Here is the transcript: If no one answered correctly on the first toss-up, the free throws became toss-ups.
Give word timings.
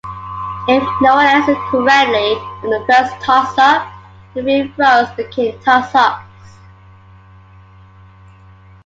If 0.67 0.81
no 0.99 1.13
one 1.13 1.27
answered 1.27 1.57
correctly 1.69 2.31
on 2.63 2.71
the 2.71 2.83
first 2.89 3.23
toss-up, 3.23 3.87
the 4.33 4.41
free 4.41 4.67
throws 4.75 5.11
became 5.11 5.59
toss-ups. 5.59 6.25